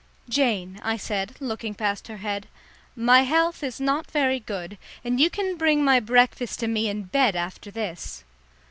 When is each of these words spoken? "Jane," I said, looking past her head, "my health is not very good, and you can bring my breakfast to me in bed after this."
"Jane," 0.27 0.79
I 0.81 0.97
said, 0.97 1.35
looking 1.39 1.75
past 1.75 2.07
her 2.07 2.17
head, 2.17 2.47
"my 2.95 3.21
health 3.21 3.61
is 3.61 3.79
not 3.79 4.09
very 4.09 4.39
good, 4.39 4.79
and 5.03 5.19
you 5.21 5.29
can 5.29 5.57
bring 5.57 5.85
my 5.85 5.99
breakfast 5.99 6.59
to 6.61 6.67
me 6.67 6.89
in 6.89 7.03
bed 7.03 7.35
after 7.35 7.69
this." 7.69 8.23